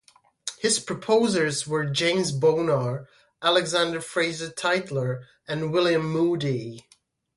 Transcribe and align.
His 0.57 0.79
proposers 0.79 1.67
were 1.67 1.85
James 1.85 2.31
Bonar, 2.31 3.07
Alexander 3.39 4.01
Fraser 4.01 4.49
Tytler, 4.49 5.25
and 5.47 5.71
William 5.71 6.11
Moodie. 6.11 6.87